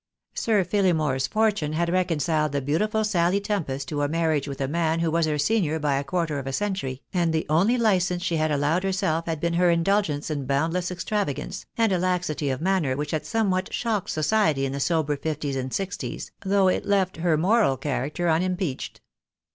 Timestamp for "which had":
12.97-13.27